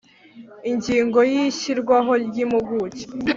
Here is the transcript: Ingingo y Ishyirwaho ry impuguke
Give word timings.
Ingingo 0.71 1.19
y 1.31 1.33
Ishyirwaho 1.45 2.11
ry 2.25 2.35
impuguke 2.43 3.03